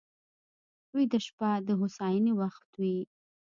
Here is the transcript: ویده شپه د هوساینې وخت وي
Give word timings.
ویده 0.95 1.19
شپه 1.25 1.49
د 1.67 1.69
هوساینې 1.79 2.31
وخت 2.41 2.67
وي 2.81 2.97